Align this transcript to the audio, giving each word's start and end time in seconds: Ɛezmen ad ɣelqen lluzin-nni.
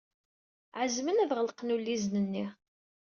Ɛezmen 0.81 1.21
ad 1.23 1.31
ɣelqen 1.37 1.75
lluzin-nni. 1.79 2.45